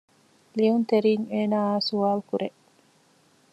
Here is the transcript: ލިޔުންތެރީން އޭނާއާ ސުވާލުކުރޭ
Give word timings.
ލިޔުންތެރީން 0.57 1.25
އޭނާއާ 1.33 1.73
ސުވާލުކުރޭ 1.87 2.47